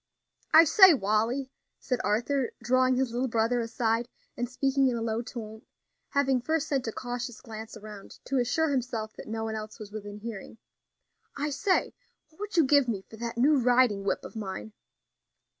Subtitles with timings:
[0.51, 5.21] "I say, Wally," said Arthur, drawing his little brother aside and speaking in a low
[5.21, 5.61] tone,
[6.09, 9.91] having first sent a cautious glance around to assure himself that no one else was
[9.91, 10.57] within hearing;
[11.37, 11.93] "I say,
[12.29, 14.73] what would you give me for that new riding whip of mine?"